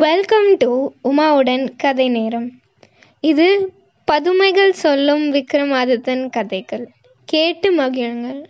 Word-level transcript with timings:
Welcome 0.00 0.56
to 0.56 0.90
உமாவுடன் 1.04 1.76
கதை 1.76 2.08
நேரம். 2.08 2.50
இது 3.20 3.72
பதுமைகள் 4.04 4.72
சொல்லும் 4.72 5.34
விக்ரமாதித்தன் 5.34 6.30
கதைகள். 6.30 6.88
கேட்டு 7.24 7.76
மகிழுங்கள். 7.76 8.44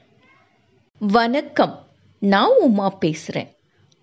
வணக்கம். 0.98 1.86
நான் 2.18 2.48
உமா 2.60 2.88
பேசுகிறேன் 2.88 3.48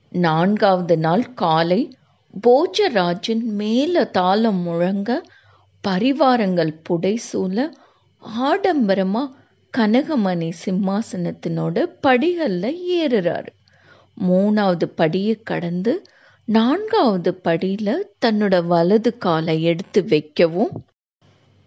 நான்காவது 0.10 0.98
நாள் 0.98 1.34
காலை 1.34 1.98
போஜராஜன் 2.48 3.42
மேல 3.42 4.04
தாளம் 4.04 4.62
முழங்க 4.62 5.24
பரிவாரங்கள் 5.88 6.74
புடைசூல 6.90 7.72
ஆடம்பரமாக 8.44 9.32
கனகமணி 9.78 10.52
சிம்மாசனத்தினோட 10.66 11.86
படிகளில் 12.02 13.08
ஏறுறாரு. 13.08 13.50
மூணாவது 14.30 14.92
படியை 14.98 15.44
கடந்து 15.44 16.02
நான்காவது 16.50 17.36
படியில் 17.36 18.12
தன்னோட 18.26 18.66
வலது 18.66 19.18
காலை 19.18 19.64
எடுத்து 19.64 20.06
வைக்கவும் 20.06 20.86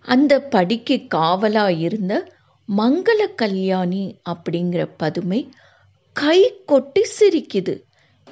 அந்த 0.00 0.40
படிக்கு 0.40 1.06
காவலாக 1.06 1.72
இருந்த 1.72 2.32
மங்கள 2.76 3.26
கல்யாணி 3.34 4.16
அப்படிங்கிற 4.28 4.88
பதுமை 4.96 5.48
கை 6.12 6.62
கொட்டி 6.66 7.02
சிரிக்குது. 7.18 7.82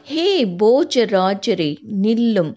ஹே 0.05 0.45
போஜராஜரே 0.45 1.77
நில்லும். 1.83 2.55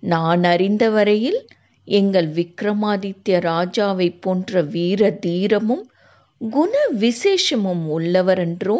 நான் 0.00 0.44
அறிந்த 0.44 0.90
வரையில் 0.90 1.46
எங்கள் 1.84 2.32
விக்ரமாதித்ய 2.32 3.28
ராஜாவை 3.28 4.20
போன்ற 4.20 4.62
வீர 4.62 5.10
தீரமும் 5.10 5.90
குண 6.38 6.72
விசேஷமும் 6.98 7.84
உள்ளவரென்றோ 7.98 8.76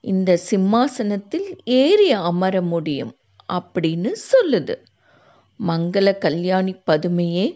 இந்த 0.00 0.36
சிம்மாசனத்தில் 0.36 1.48
ஏறி 1.64 2.12
அமர 2.12 2.62
முடியும். 2.62 3.17
அப்படின்னு 3.52 4.10
சொல்லுது. 4.30 4.74
மங்கள 5.60 6.18
கல்யாணி 6.18 6.74
பதுமையே 6.86 7.46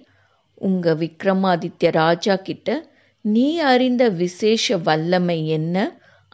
உங்க 0.61 0.95
விக்ரமாதித்ய 0.95 1.91
ராஜா 1.91 2.37
கிட்ட 2.37 2.69
நீ 3.25 3.59
அறிந்த 3.73 4.09
விசேஷ 4.09 4.77
வல்லமை 4.77 5.39
என்ன? 5.49 5.77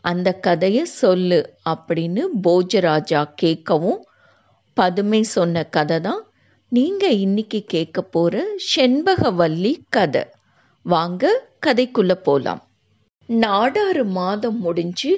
அந்த 0.04 0.28
கதையை 0.32 0.84
சொல்லு 0.84 1.40
அப்படின்னு 1.68 2.22
போஜராஜா 2.42 3.20
கேட்கவும் 3.42 4.00
பதுமை 4.76 5.22
சொன்ன 5.22 5.64
கதை 5.68 6.00
தான் 6.00 6.22
நீங்கள் 6.72 7.18
இன்னைக்கு 7.18 7.60
கேட்க 7.64 8.02
போகிற 8.02 8.44
செண்பகவல்லி 8.76 9.72
கதை. 9.88 10.22
வாங்க 10.86 11.24
கதைக்குள்ளே 11.66 12.16
போகலாம் 12.22 12.62
நாடாறு 13.28 14.04
மாதம் 14.04 14.58
முடிஞ்சு 14.58 15.12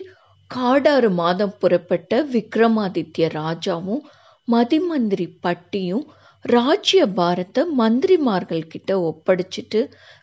காடாறு 0.50 1.10
மாதம் 1.10 1.54
புறப்பட்ட 1.58 2.22
விக்ரமாதித்ய 2.32 3.28
ராஜாவும் 3.34 4.02
மதிமந்திரி 4.50 5.26
பட்டியும் 5.40 6.04
ராஜ்ய 6.44 7.00
பாரத்தை 7.16 7.62
மந்திரிமார்கள் 7.78 8.64
கிட்ட 8.66 8.90
ஒப்படைச்சிட்டு 9.08 9.80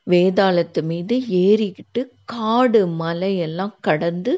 வேதாளத்து 0.07 0.81
மீது 0.83 1.15
ஏறிக்கிட்டு 1.41 2.01
காடு 2.25 2.81
மலையெல்லாம் 2.99 3.75
கடந்து 3.81 4.33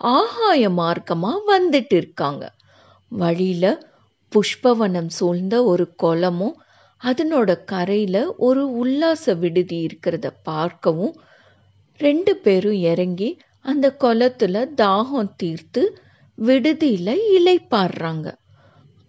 ஆகாய 0.00 0.62
மார்க்கமாக 0.78 1.44
வந்துட்டு 1.50 1.96
இருக்காங்க. 1.96 2.44
வழியில 3.12 3.64
புஷ்பவனம் 4.32 5.10
சூழ்ந்த 5.16 5.54
ஒரு 5.64 5.84
குளமும் 5.96 6.56
அதனோட 7.00 7.50
கரையில் 7.64 8.22
ஒரு 8.46 8.62
உல்லாச 8.82 9.34
விடுதி 9.34 9.78
இருக்கிறத 9.86 10.26
பார்க்கவும் 10.44 11.14
ரெண்டு 12.00 12.32
பேரும் 12.36 12.78
இறங்கி 12.90 13.30
அந்த 13.64 13.86
குளத்தில் 13.96 14.60
தாகம் 14.76 15.34
தீர்த்து 15.36 15.82
விடுதியில் 16.38 17.14
இலைப்பாடுறாங்க 17.36 18.28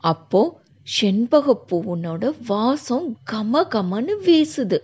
அப்போ 0.03 0.41
செண்பக 0.87 1.47
வாசம் 2.47 3.17
கம 3.31 3.61
கமன்னு 3.73 4.13
வீசுது. 4.25 4.79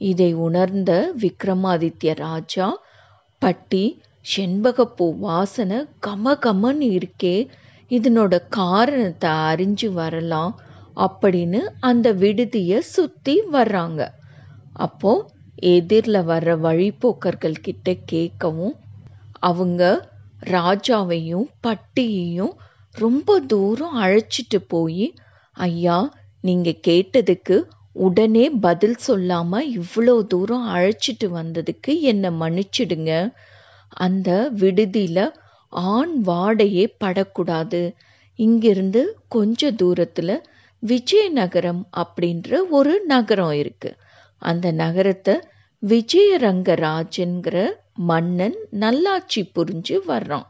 இதை 0.00 0.34
உணர்ந்த 0.34 1.14
விக்ரமாதித்ய 1.20 2.14
ராஜா 2.14 2.66
பட்டி 3.42 3.84
செண்பகப்பூ 4.36 5.18
வாசனை 5.18 5.78
கம 6.06 6.34
கமன்னு 6.44 6.86
இருக்கே 6.96 7.36
இதனோட 7.90 8.40
காரணத்தை 8.48 9.30
அறிஞ்சு 9.30 9.88
வரலாம் 9.92 10.54
அப்படின்னு 10.96 11.60
அந்த 11.80 12.12
விடுதியை 12.12 12.78
சுத்தி 12.80 13.42
வர்றாங்க. 13.52 14.00
அப்போ 14.72 15.12
எதிரில் 15.54 16.26
வர்ற 16.26 16.50
வழிபோக்கர்கள் 16.60 17.62
கிட்ட 17.62 17.96
கேட்கவும் 18.12 18.76
அவங்க 19.40 19.82
ராஜாவையும் 20.50 21.46
பட்டியையும் 21.60 22.54
ரொம்ப 22.96 23.30
தூரம் 23.46 23.96
அழைச்சிட்டு 24.00 24.58
போய் 24.68 25.06
ஐயா 25.56 25.96
நீங்க 26.44 26.70
கேட்டதுக்கு 26.86 27.56
உடனே 27.96 28.44
பதில் 28.60 28.98
சொல்லாம 29.06 29.60
இவ்வளோ 29.76 30.14
தூரம் 30.26 30.66
அழைச்சிட்டு 30.68 31.26
வந்ததுக்கு 31.32 31.92
என்னை 32.02 32.30
மன்னிச்சிடுங்க. 32.40 33.12
அந்த 33.96 34.28
விடுதியில 34.58 35.18
ஆண் 35.72 36.14
வாடையே 36.26 36.84
படக்கூடாது. 36.98 37.82
இங்கிருந்து 38.38 39.02
கொஞ்ச 39.28 39.70
தூரத்தில் 39.72 40.34
விஜயநகரம் 40.82 41.82
அப்படின்ற 41.96 42.50
ஒரு 42.70 42.94
நகரம் 43.04 43.52
இருக்கு. 43.52 43.90
அந்த 44.42 44.66
நகரத்தை 44.74 45.34
விஜயரங்கராஜன்கிற 45.82 47.56
மன்னன் 48.06 48.58
நல்லாட்சி 48.76 49.42
புரிஞ்சு 49.54 49.96
வர்றான். 50.08 50.48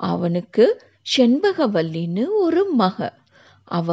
அவனுக்கு 0.00 0.64
செண்பகவல்லின்னு 1.06 2.24
ஒரு 2.40 2.64
மக. 2.72 2.98
அவ 3.70 3.88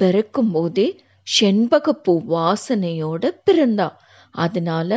பிறக்கும் 0.00 0.50
போதே 0.50 0.86
செண்பகப்பூ 1.26 2.14
வாசனையோட 2.28 3.24
பிறந்தா. 3.46 3.88
அதனால 4.34 4.90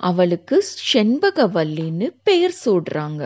அவளுக்கு 0.00 0.56
செண்பகவல்லின்னு 0.92 2.06
பெயர் 2.22 2.56
சூடுறாங்க. 2.64 3.22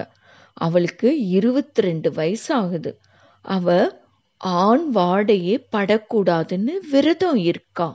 அவளுக்கு 0.56 1.09
இருபத்தி 1.28 1.83
ரெண்டு 1.83 2.12
வயசு 2.12 2.55
ஆகுது 2.55 2.91
அவ 3.44 3.69
ஆண் 4.61 4.87
வாடையே 4.94 5.56
படக்கூடாதுன்னு 5.73 6.75
விரதம் 6.91 7.37
இருக்கா. 7.43 7.89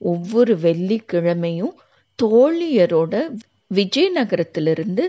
ஒவ்வொரு 0.00 0.54
வெள்ளிக்கிழமையும் 0.56 1.74
தோழியரோட 2.18 3.14
விஜயநகரத்திலிருந்து 3.70 5.04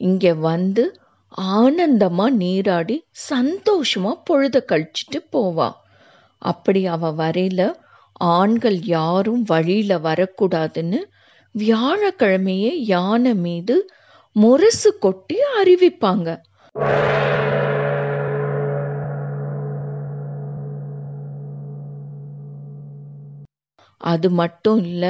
இங்கே 0.00 0.32
வந்து 0.32 0.84
ஆனந்தமா 1.34 2.26
நீராடி 2.32 2.96
சந்தோஷமா 3.30 4.12
பொழுத 4.24 4.64
கழிச்சிட்டு 4.68 5.18
போவா. 5.32 5.68
அப்படி 6.42 6.86
அவ 6.86 7.10
வரையில 7.12 7.62
ஆண்கள் 8.20 8.78
யாரும் 8.86 9.42
வழியில 9.42 9.98
வரக்கூடாதுன்னு 9.98 11.00
வியாழக்கிழமையே 11.54 12.72
யானை 12.86 13.34
மீது 13.34 13.76
முரசு 14.36 14.98
கொட்டி 14.98 15.36
அறிவிப்பாங்க. 15.60 16.28
அது 24.00 24.30
மட்டும் 24.30 24.84
இல்ல 24.84 25.04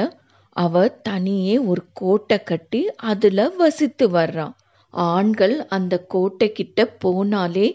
அவ 0.55 0.87
தனியே 0.87 1.57
ஒரு 1.59 1.81
கோட்டை 1.93 2.43
கட்டி 2.43 2.81
அதுல 3.03 3.49
வசித்து 3.49 4.09
வர்றான் 4.09 4.53
ஆண்கள் 4.95 5.67
அந்த 5.67 5.97
கோட்டை 6.05 6.51
கிட்ட 6.51 6.97
போனாலே 7.05 7.67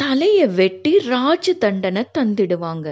தலைய 0.00 0.46
வெட்டி 0.54 0.98
ராஜ 0.98 1.52
தண்டனை 1.54 2.04
தந்திடுவாங்க. 2.18 2.88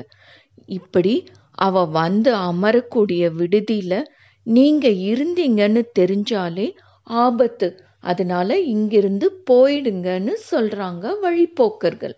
இப்படி 0.64 1.14
அவ 1.58 1.84
வந்து 1.84 2.34
அமரக்கூடிய 2.34 3.22
விடுதியில 3.38 3.94
நீங்க 4.46 4.88
இருந்தீங்கன்னு 4.88 5.82
தெரிஞ்சாலே 5.98 6.68
ஆபத்து. 7.04 7.68
அதனால 8.00 8.58
இங்கிருந்து 8.58 9.42
போயிடுங்கன்னு 9.50 10.34
சொல்றாங்க 10.50 11.06
வழிப்போக்கர்கள் 11.22 12.16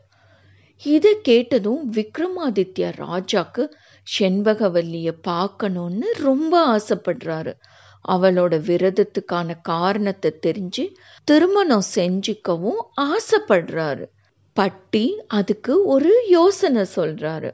இதை 0.83 1.13
கேட்டதும் 1.23 1.93
விக்ரமாதித்ய 1.93 2.93
ராஜாக்கு 2.99 3.65
செண்பகவல்லிய 4.07 5.11
பார்க்கணும்னு 5.23 6.13
ரொம்ப 6.19 6.55
ஆசைப்படுறாரு. 6.77 7.53
அவளோட 8.09 8.55
விரதத்துக்கான 8.69 9.55
காரணத்தை 9.63 10.39
தெரிஞ்சு 10.47 10.95
திருமணம் 11.25 11.83
செஞ்சுக்கவும் 11.95 12.81
ஆசைப்படுறாரு. 13.01 14.05
பட்டி 14.53 15.21
அதுக்கு 15.27 15.85
ஒரு 15.85 16.25
யோசனை 16.29 16.85
சொல்றாரு. 16.97 17.51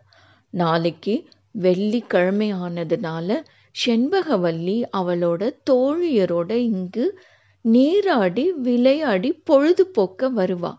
நாளைக்கு 0.50 1.24
வெள்ளிக்கிழமை 1.50 2.54
ஆனதுனால 2.54 3.42
செண்பகவல்லி 3.86 4.84
அவளோட 4.96 5.50
தோழியரோட 5.70 6.52
இங்கு 6.52 7.20
நீராடி 7.60 8.52
விளையாடி 8.52 9.42
பொழுதுபோக்க 9.50 10.30
வருவா. 10.36 10.74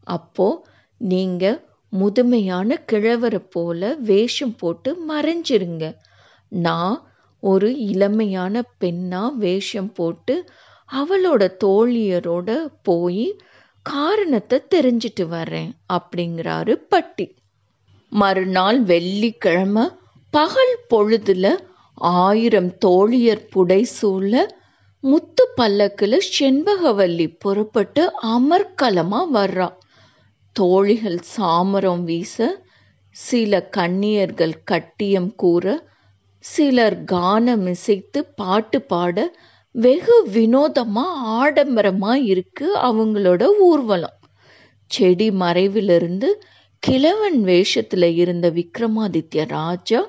அப்போ 0.00 0.66
நீங்க 0.96 1.62
முதுமையான 1.92 2.84
கிழவரை 2.92 3.42
போல 3.50 3.94
வேஷம் 3.94 4.56
போட்டு 4.56 4.96
மறைஞ்சிருங்க. 5.08 5.94
நான் 6.48 7.13
ஒரு 7.44 7.68
இளமையான 7.92 8.62
பெண்ணா 8.80 9.22
வேஷம் 9.36 9.92
போட்டு 9.92 10.34
அவளோட 10.88 11.42
தோழியரோட 11.64 12.50
போய் 12.82 13.26
காரணத்தை 13.86 14.58
தெரிஞ்சிட்டு 14.74 15.24
வரேன் 15.30 15.70
அப்படிங்கிறாரு 15.92 16.74
பட்டி. 16.88 17.26
மறுநாள் 18.12 18.80
வெள்ளிக்கிழமை 18.82 19.84
பகல் 20.34 20.76
பொழுதுல 20.90 21.46
ஆயிரம் 22.20 22.70
தோழியர் 22.84 23.44
புடைசூழ 23.54 24.32
முத்து 25.04 25.44
பல்லக்கில் 25.54 26.18
செண்பகவல்லி 26.30 27.26
புறப்பட்டு 27.38 28.02
அமர்க்கலமாக 28.28 29.34
வர்றா. 29.34 29.68
தோழிகள் 30.56 31.20
சாமரம் 31.34 32.04
வீச 32.04 32.36
சில 33.16 33.52
கண்ணியர்கள் 33.76 34.56
கட்டியம் 34.64 35.32
கூற 35.34 35.64
சிலர் 36.44 37.04
கானம் 37.12 37.66
இசைத்து 37.66 38.20
பாட்டு 38.36 38.82
பாட 38.82 39.36
வெகு 39.74 40.16
வினோதமா 40.32 41.04
ஆடம்பரமா 41.40 42.14
இருக்கு 42.24 42.76
அவங்களோட 42.78 43.46
ஊர்வலம். 43.60 44.18
செடி 44.90 45.30
மறைவிலிருந்து 45.30 46.28
கிழவன் 46.78 47.44
வேஷத்துல 47.44 48.02
இருந்த 48.14 48.50
விக்ரமாதித்ய 48.50 49.44
ராஜா 49.48 50.00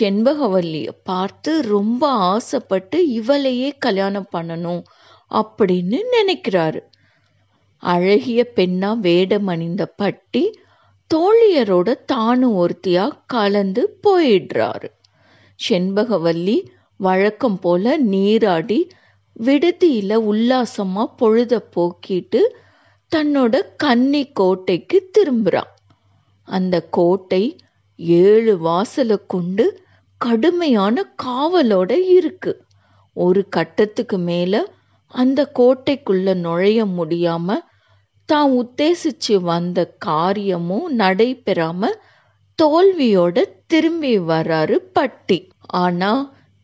செண்பகவல்லிய 0.00 0.88
பார்த்து 1.04 1.62
ரொம்ப 1.62 2.10
ஆசைப்பட்டு 2.10 3.06
இவளையே 3.10 3.70
கல்யாணம் 3.78 4.28
பண்ணணும் 4.36 4.82
அப்படின்னு 5.30 6.00
நினைக்கிறாரு. 6.16 6.82
அழகிய 7.82 8.52
பெண்ணா 8.56 8.98
வேடம் 8.98 9.46
அணிந்த 9.46 9.86
பட்டி 9.86 10.44
தோழியரோட 11.10 11.94
தானும் 12.06 12.56
ஒருத்தியா 12.56 13.08
கலந்து 13.26 13.98
போயிடுறாரு. 14.02 14.88
செண்பகவல்லி 15.60 16.56
வழக்கம் 17.00 17.58
போல 17.58 17.84
நீராடி 18.06 18.78
விடுதியில 19.40 20.18
உல்லாசமா 20.30 21.04
பொழுத 21.16 21.54
போக்கிட்டு 21.74 22.40
தன்னோட 23.12 23.54
கன்னி 23.76 24.22
கோட்டைக்கு 24.32 24.98
திரும்புறான். 25.16 25.70
அந்த 26.48 26.76
கோட்டை 26.90 27.42
ஏழு 28.22 28.52
வாசலை 28.58 29.18
கொண்டு 29.26 29.64
கடுமையான 30.20 30.96
காவலோட 31.22 31.90
இருக்கு. 32.16 32.52
ஒரு 33.16 33.42
கட்டத்துக்கு 33.48 34.18
மேல 34.20 34.54
அந்த 35.14 35.40
கோட்டைக்குள்ள 35.58 36.34
நுழைய 36.36 36.84
முடியாம 36.96 37.48
தான் 38.28 38.50
உத்தேசிச்சு 38.52 39.34
வந்த 39.42 39.78
காரியமும் 39.98 40.86
நடைபெறாம 40.98 41.90
தோல்வியோட 42.58 43.38
திரும்பி 43.66 44.18
வர்றாரு 44.18 44.76
பட்டி. 44.92 45.38
ஆனா 45.76 46.12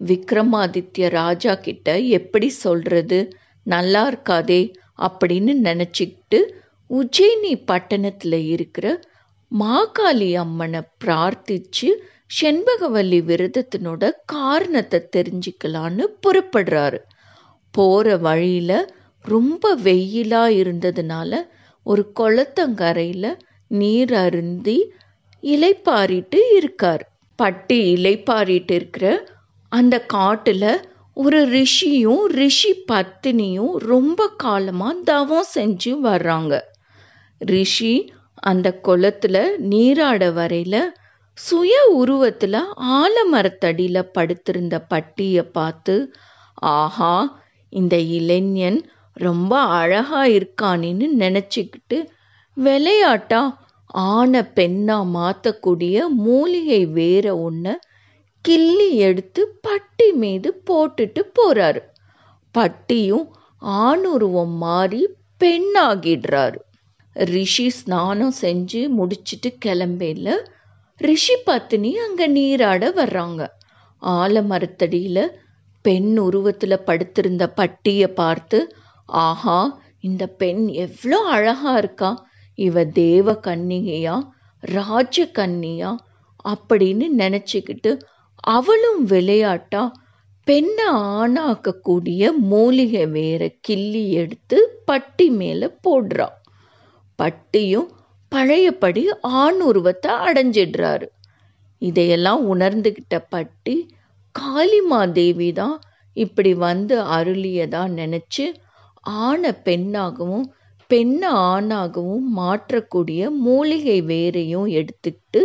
விக்ரமாதித்ய 0.01 1.09
ராஜா 1.09 1.55
கிட்ட 1.55 1.99
எப்படி 1.99 2.49
சொல்றது? 2.49 3.19
நல்லா 3.67 4.03
இருக்காதே 4.11 4.63
அப்படின்னு 4.99 5.53
நினச்சிக்கிட்டு 5.69 6.39
உஜ்ஜயினி 6.91 7.53
பட்டணத்தில் 7.65 8.41
இருக்கிற 8.45 8.87
மாகாளி 9.53 10.35
அம்மனை 10.35 10.81
பிரார்த்திச்சு 11.05 11.89
செண்பகவல்லி 12.41 13.21
விரதத்தினோட 13.31 14.11
காரணத்தை 14.25 15.01
தெரிஞ்சுக்கலான்னு 15.17 16.05
புறப்படுறாரு. 16.23 16.99
போகிற 17.75 18.17
வழியில் 18.17 18.79
ரொம்ப 19.25 19.77
வெயிலா 19.77 20.45
இருந்ததுனால 20.61 21.33
ஒரு 21.87 22.13
குளத்தங்கரையில் 22.21 23.31
நீர் 23.71 24.15
அருந்தி 24.15 24.79
இலைப்பாரிட்டு 25.43 26.39
இருக்கார். 26.57 27.05
பட்டி 27.39 27.95
இலைப்பாரிட்டு 27.95 28.71
இருக்கிற 28.71 29.07
அந்த 29.73 29.97
காட்டில் 30.07 30.71
ஒரு 31.17 31.39
ரிஷியும் 31.51 32.25
ரிஷி 32.33 32.85
பத்தினியும் 32.93 33.75
ரொம்ப 33.85 34.27
காலமாக 34.37 35.01
தவம் 35.05 35.51
செஞ்சு 35.55 35.93
வர்றாங்க. 36.03 36.55
ரிஷி 37.41 37.95
அந்த 38.43 38.69
குளத்துல 38.83 39.37
நீராட 39.65 40.31
வரையில் 40.31 40.83
சுய 41.39 41.75
உருவத்தில் 41.93 42.59
ஆலமரத்தடியில் 42.97 44.11
படுத்திருந்த 44.13 44.79
பட்டியை 44.85 45.45
பார்த்து 45.53 45.95
ஆஹா 46.75 47.15
இந்த 47.73 47.97
இளைஞன் 48.19 48.81
ரொம்ப 49.17 49.53
அழகா 49.73 50.25
இருக்கானின்னு 50.29 51.07
நினச்சிக்கிட்டு 51.19 51.99
விளையாட்டா 52.57 53.43
ஆன 53.91 54.43
பெண்ணா 54.55 54.99
மாத்தக்கூடிய 55.15 55.97
மூலிகை 56.09 56.85
வேற 56.85 57.51
ஒன்ன 57.51 57.75
கிள்ளி 58.41 58.97
எடுத்து 58.97 59.59
பட்டி 59.61 60.13
மீது 60.13 60.63
போட்டுட்டு 60.71 61.23
போறாரு. 61.39 61.81
பட்டியும் 62.51 63.27
ஆணுருவம் 63.63 64.57
மாறி 64.57 65.03
பெண்ணாகிடுறாரு. 65.41 66.59
ரிஷி 67.17 67.69
ஸ்நானம் 67.69 68.35
செஞ்சு 68.41 68.89
முடிச்சிட்டு 68.89 69.57
கிளம்பையில 69.65 70.29
ரிஷி 71.01 71.37
பத்தினி 71.45 71.99
அங்க 71.99 72.27
நீராட 72.27 72.91
வர்றாங்க. 72.91 73.43
ஆலமரத்தடியில 74.03 75.19
பெண் 75.83 76.19
உருவத்துல 76.21 76.75
படுத்திருந்த 76.85 77.47
பட்டிய 77.51 78.13
பார்த்து 78.13 78.59
ஆஹா 79.07 79.61
இந்த 80.01 80.27
பெண் 80.27 80.67
எவ்வளோ 80.69 81.19
அழகா 81.19 81.77
இருக்கா. 81.77 82.11
இவ 82.63 82.85
தேவ 82.99 83.33
கன்னிகையா 83.47 84.17
ராஜ 84.63 85.25
கன்னியா 85.39 85.91
அப்படின்னு 86.45 87.07
நினச்சிக்கிட்டு 87.19 87.91
அவளும் 88.53 89.03
விளையாட்டா 89.05 89.83
பெண்ணை 90.47 90.87
ஆணாக்கக்கூடிய 91.15 92.23
மூலிகை 92.51 93.05
வேற 93.09 93.43
கிள்ளி 93.61 94.05
எடுத்து 94.13 94.59
பட்டி 94.85 95.27
மேலே 95.31 95.69
போடுறா. 95.85 96.29
பட்டியும் 97.19 97.89
பழையபடி 98.33 99.03
ஆண் 99.41 99.61
உருவத்தை 99.61 100.13
அடைஞ்சிடுறாரு. 100.27 101.07
இதையெல்லாம் 101.83 102.43
உணர்ந்துகிட்ட 102.55 103.15
பட்டி 103.29 103.77
காளிமாதேவி 104.35 105.49
தான் 105.53 105.77
இப்படி 106.17 106.53
வந்து 106.67 106.97
அருளியதா 107.17 107.83
நினச்சி 107.99 108.45
ஆணை 109.23 109.53
பெண்ணாகவும் 109.65 110.47
பெண்ணை 110.93 111.29
ஆணாகவும் 111.49 112.27
மாற்றக்கூடிய 112.37 113.29
மூலிகை 113.47 113.99
வேரையும் 114.03 114.69
எடுத்துக்கிட்டு 114.79 115.41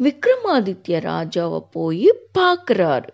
விக்ரமாதித்ய 0.00 0.98
ராஜாவை 1.08 1.60
போய் 1.70 2.08
பார்க்குறாரு. 2.38 3.08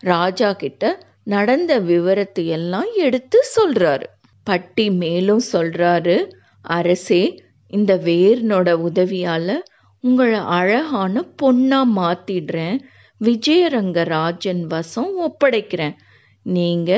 ராஜா 0.00 0.52
கிட்ட 0.52 0.84
நடந்த 1.24 1.72
விவரத்தை 1.78 2.44
எல்லாம் 2.46 2.90
எடுத்து 2.96 3.38
சொல்றாரு. 3.56 4.06
பட்டி 4.46 4.86
மேலும் 4.90 5.42
சொல்றாரு 5.52 6.16
அரசே 6.62 7.22
இந்த 7.70 7.92
வேர்னோட 8.06 8.68
உதவியால 8.88 9.48
உங்களை 10.04 10.40
அழகான 10.58 11.24
பொண்ணா 11.42 11.80
மாத்திடுறேன். 11.98 12.78
விஜயரங்கராஜன் 13.20 14.62
வசம் 14.66 15.12
ஒப்படைக்கிறேன். 15.20 15.96
நீங்க 16.42 16.90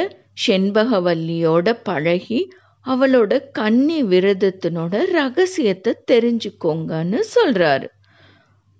செண்பகவல்லியோட 0.46 1.68
பழகி 1.82 2.40
அவளோட 2.86 3.32
கன்னி 3.52 3.98
விரதத்தினோட 4.04 4.94
ரகசியத்தை 5.12 5.92
தெரிஞ்சுக்கோங்கன்னு 6.10 7.20
சொல்றாரு. 7.34 7.88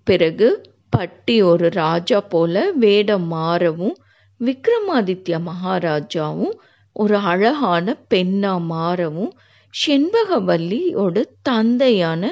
பிறகு 0.07 0.49
பட்டி 0.91 1.37
ஒரு 1.43 1.69
ராஜா 1.75 2.21
போல 2.21 2.71
வேடம் 2.75 3.27
மாறவும் 3.33 3.97
விக்ரமாதித்ய 4.41 5.37
மகாராஜாவும் 5.47 6.55
ஒரு 6.97 7.17
அழகான 7.25 7.87
பெண்ணா 8.11 8.55
மாறவும் 8.71 9.33
செண்பகவல்லியோட 9.75 11.17
தந்தையான 11.43 12.23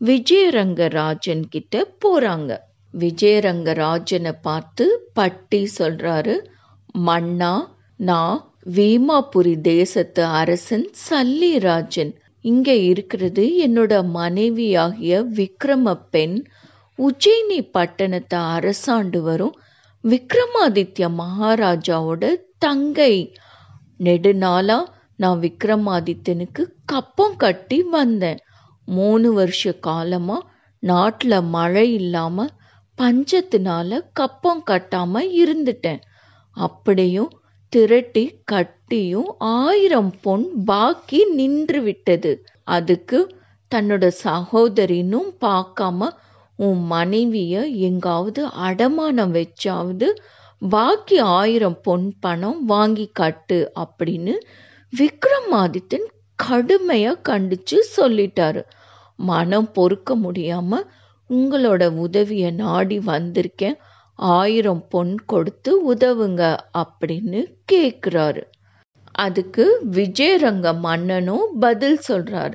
விஜயரங்கராஜன் 0.00 1.44
கிட்ட 1.48 1.74
போறாங்க. 2.04 2.50
விஜயரங்கராஜனை 2.94 4.32
பார்த்து 4.42 4.84
பட்டி 5.12 5.68
சொல்றாரு 5.78 6.34
மன்னா 7.04 7.52
நான் 8.00 8.38
வீமாபுரி 8.66 9.60
தேசத்து 9.60 10.24
அரசன் 10.24 10.90
சல்லிராஜன். 11.10 12.16
இங்க 12.40 12.74
இருக்கிறது 12.74 13.66
என்னோட 13.66 14.04
மனைவியாகிய 14.04 15.22
விக்ரம 15.22 15.94
பெண் 16.10 16.46
உஜ்ஜயினி 16.98 17.70
பட்டணத்தை 17.72 18.38
அரசாண்டு 18.38 19.18
வரும் 19.18 19.54
விக்ரமாதித்ய 20.04 21.08
மகாராஜாவோட 21.18 22.36
தங்கை. 22.58 23.34
நெடுநாளா 23.98 24.82
நான் 25.16 25.40
விக்ரமாதித்யனுக்கு 25.40 26.64
கப்பம் 26.84 27.36
கட்டி 27.36 27.82
வந்தேன். 27.82 28.38
மூணு 28.84 29.32
வருஷ 29.32 29.72
காலமா 29.72 30.52
நாட்டில் 30.78 31.40
மழை 31.40 31.94
இல்லாம 31.94 32.46
பஞ்சத்தினால 32.98 34.00
கப்பம் 34.12 34.62
கட்டாம 34.66 35.22
இருந்துட்டேன். 35.44 36.00
அப்படியும் 36.50 37.30
திரட்டி 37.74 38.22
கட்டியும் 38.44 39.30
ஆயிரம் 39.54 40.10
பொன் 40.20 40.44
பாக்கி 40.64 41.20
நின்று 41.30 41.80
விட்டது 41.82 42.32
அதுக்கு 42.64 43.18
தன்னோட 43.72 44.04
சகோதரினும் 44.24 45.30
பார்க்காம 45.40 46.08
உன் 46.58 46.82
மனைவிய 46.90 47.54
எங்காவது 47.88 48.42
அடமானம் 48.66 49.32
வச்சாவது 49.32 50.08
பாக்கி 50.62 51.16
ஆயிரம் 51.38 51.78
பொன் 51.82 52.06
பணம் 52.20 52.60
வாங்கி 52.64 53.06
கட்டு 53.12 53.58
அப்படின்னு 53.76 54.34
விக்ரமாதித்தன் 54.92 56.06
கடுமையா 56.38 57.12
கண்டிச்சு 57.28 57.78
சொல்லிட்டாரு. 57.96 58.62
மனம் 59.18 59.70
பொறுக்க 59.72 60.16
முடியாம 60.16 60.80
உங்களோட 61.30 61.82
உதவியை 61.96 62.50
நாடி 62.50 62.98
வந்திருக்கேன். 63.06 63.76
ஆயிரம் 64.14 64.84
பொன் 64.88 65.14
கொடுத்து 65.24 65.94
உதவுங்க 65.94 66.56
அப்படின்னு 66.78 67.42
கேட்குறாரு 67.72 68.42
அதுக்கு 69.12 69.64
விஜயரங்க 69.92 70.78
மன்னனும் 70.78 71.58
பதில் 71.60 72.00
சொல்றாரு. 72.08 72.54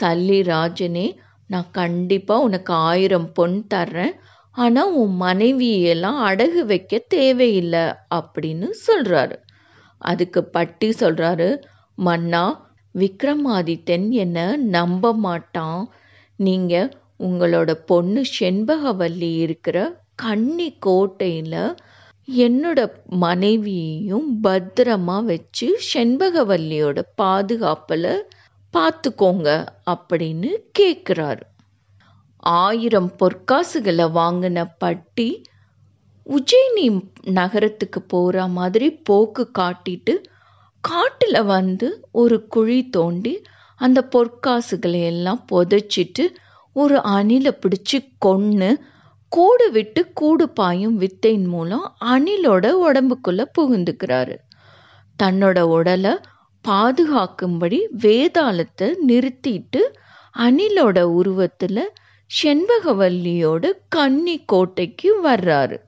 சல்லி 0.00 0.38
ராஜனே 0.42 1.16
நான் 1.46 1.70
கண்டிப்பா 1.72 2.40
உனக்கு 2.40 2.72
ஆயிரம் 2.72 3.32
பொன் 3.32 3.66
தர்றேன். 3.74 4.14
ஆனால் 4.50 4.92
உன் 4.92 5.20
மனைவியெல்லாம் 5.20 6.20
அடகு 6.26 6.62
வைக்க 6.66 6.98
தேவையில்லை 6.98 7.84
அப்படின்னு 8.14 8.68
சொல்றாரு. 8.86 9.36
அதுக்கு 9.98 10.44
பட்டி 10.44 10.88
சொல்றாரு. 10.88 11.62
மன்னா 11.94 12.72
விக்ரமாதித்தன் 12.94 14.08
என்ன 14.08 14.56
நம்ப 14.56 15.14
மாட்டான். 15.14 15.92
நீங்க 16.36 16.88
உங்களோட 17.18 17.72
பொண்ணு 17.72 18.24
செண்பகவல்லி 18.40 19.36
இருக்கிற 19.36 20.02
கன்னி 20.20 20.68
கோட்டையில் 20.78 21.60
என்னோட 22.28 22.80
மனைவியையும் 23.20 24.26
பத்திரமா 24.42 25.16
வச்சு 25.24 25.68
செண்பகவல்லியோட 25.92 26.98
பாதுகாப்பில் 27.16 28.10
பார்த்துக்கோங்க 28.74 29.48
அப்படின்னு 29.90 30.50
கேட்குறாரு 30.78 31.44
ஆயிரம் 32.58 33.10
பொற்காசுகளை 33.18 34.06
வாங்கின 34.12 34.58
பட்டி 34.78 35.28
உஜயினி 36.26 36.86
நகரத்துக்கு 37.34 38.00
போகிற 38.06 38.46
மாதிரி 38.48 38.88
போக்கு 39.02 39.44
காட்டிட்டு 39.58 40.14
காட்டில் 40.84 41.40
வந்து 41.46 41.88
ஒரு 42.12 42.36
குழி 42.48 42.78
தோண்டி 42.96 43.34
அந்த 43.80 44.00
பொற்காசுகளை 44.12 45.00
எல்லாம் 45.04 45.42
புதைச்சிட்டு 45.52 46.24
ஒரு 46.76 46.96
அணிலை 47.10 47.52
பிடிச்சி 47.62 47.98
கொன்று 48.18 48.70
கூடு 49.32 49.70
விட்டு 49.70 50.12
கூடு 50.12 50.48
பாயும் 50.48 50.96
வித்தையின் 50.96 51.46
மூலம் 51.46 51.96
அணிலோட 52.04 52.64
உடம்புக்குள்ள 52.86 53.42
புகுந்துக்கிறாரு. 53.58 54.36
தன்னோட 55.22 55.60
உடலை 55.60 56.12
பாதுகாக்கும்படி 56.64 57.78
வேதாளத்தை 57.98 58.88
நிறுத்திட்டு 59.08 59.82
அணிலோட 60.36 60.98
உருவத்துல 61.18 61.78
செண்பகவல்லியோட 62.30 63.72
கன்னி 63.88 64.36
கோட்டைக்கு 64.44 65.10
வர்றாரு. 65.24 65.78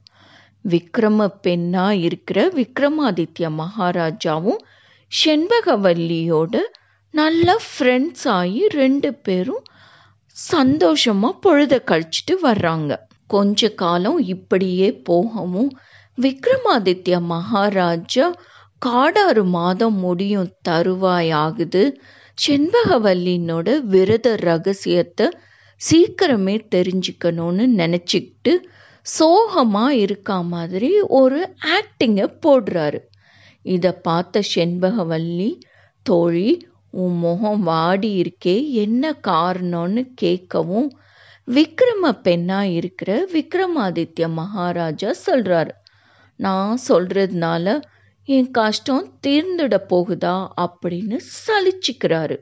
விக்ரம 0.64 1.28
பெண்ணா 1.46 1.90
இருக்கிற 2.06 2.48
விக்ரமாதித்ய 2.48 3.50
மகாராஜாவும் 3.60 4.62
செண்பகவல்லியோட 5.12 6.54
நல்ல 7.14 7.56
ஃப்ரெண்ட்ஸ் 7.66 8.28
ஆகி 8.38 8.68
ரெண்டு 8.68 9.14
பேரும் 9.14 9.64
சந்தோஷமா 10.36 11.30
பொழுத 11.40 11.82
கழிச்சிட்டு 11.86 12.34
வர்றாங்க. 12.42 12.92
கொஞ்ச 13.32 13.68
காலம் 13.74 14.18
இப்படியே 14.26 14.88
போகவும் 15.02 15.70
விக்ரமாதித்ய 16.18 17.18
மகாராஜா 17.26 18.26
காடாறு 18.82 19.44
மாதம் 19.54 19.98
முடியும் 19.98 20.50
தருவாய் 20.68 21.30
ஆகுது 21.44 21.82
செண்பகவல்லினோட 22.38 23.68
விரத 23.86 24.28
ரகசியத்தை 24.40 25.26
சீக்கிரமே 25.80 26.56
தெரிஞ்சுக்கணும்னு 26.74 27.64
நினச்சிக்கிட்டு 27.80 28.52
சோகமா 29.06 29.86
இருக்கா 30.02 30.36
மாதிரி 30.50 30.90
ஒரு 31.20 31.38
ஆக்டிங்கை 31.76 32.26
போடுறாரு. 32.44 33.00
இதை 33.66 33.92
பார்த்த 34.02 34.42
செண்பகவல்லி 34.54 35.50
தோழி 36.06 36.50
உன் 36.94 37.16
முகம் 37.18 37.62
வாடி 37.62 38.10
இருக்கே 38.22 38.56
என்ன 38.76 39.12
காரணம்னு 39.28 40.02
கேட்கவும் 40.22 40.88
விக்ரம 41.48 42.04
பெண்ணா 42.04 42.60
இருக்கிற 42.62 43.26
விக்ரமாதித்ய 43.32 44.28
மகாராஜா 44.30 45.10
சொல்றாரு. 45.26 45.70
நான் 46.36 46.78
சொல்றதுனால 46.88 47.80
என் 48.28 48.50
கஷ்டம் 48.50 49.18
தீர்ந்துட 49.26 49.76
போகுதா 49.88 50.48
அப்படின்னு 50.60 51.16
சலிச்சுக்கிறாரு. 51.46 52.36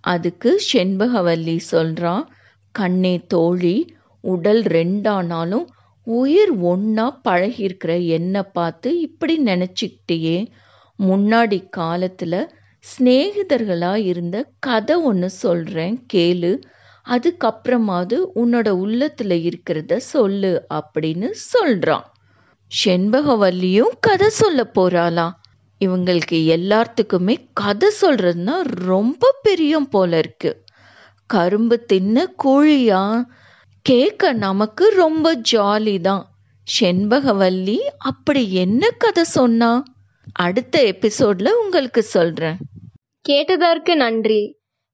அதுக்கு 0.00 0.62
செண்பகவல்லி 0.72 1.58
சொல்றான் 1.70 2.24
கண்ணே 2.70 3.14
தோழி 3.26 3.94
உடல் 4.20 4.62
ரெண்டானாலும் 4.62 5.64
உயிர் 6.06 6.62
ஒன்னா 6.62 7.06
பழகியிருக்கிற 7.28 8.06
என்னை 8.06 8.42
பார்த்து 8.42 8.98
இப்படி 8.98 9.44
நினச்சிக்கிட்டேயே. 9.44 10.46
முன்னாடி 10.98 11.68
காலத்தில் 11.70 12.50
சிநேகிதர்களாக 12.84 13.96
இருந்த 13.96 14.36
கதை 14.58 14.96
ஒன்று 14.96 15.30
சொல்கிறேன் 15.30 16.06
கேளு. 16.12 16.52
அதுக்கப்புறமாவது 17.08 18.24
உன்னோட 18.34 18.68
உள்ளத்துல 18.82 19.50
இருக்கிறத 19.50 19.96
சொல்லு 19.96 20.66
அப்படின்னு 20.74 21.30
சொல்றான். 21.54 22.02
செண்பகவல்லியும் 22.84 23.92
கதை 24.00 24.28
சொல்ல 24.28 24.70
போறாளா 24.74 25.30
இவங்களுக்கு 25.84 26.38
எல்லாத்துக்குமே 26.56 27.36
கதை 27.52 27.90
சொல்றதுன்னா 28.00 28.60
ரொம்ப 28.62 29.38
பிரியம் 29.42 29.88
போல 29.88 30.18
இருக்கு. 30.18 30.64
கரும்பு 31.26 31.84
தின்ன 31.84 32.34
கூழியா? 32.44 33.24
கேட்க 33.82 34.32
நமக்கு 34.32 34.88
ரொம்ப 34.88 35.40
ஜாலி 35.52 36.00
தான் 36.00 36.30
செண்பகவல்லி 36.80 37.78
அப்படி 37.98 38.52
என்ன 38.54 38.90
கதை 38.90 39.24
சொன்னா? 39.24 39.82
அடுத்த 40.32 40.82
எபிசோட்ல 40.82 41.48
உங்களுக்கு 41.48 42.02
சொல்றேன். 42.02 42.56
கேட்டதற்கு 43.20 43.96
நன்றி. 43.96 44.61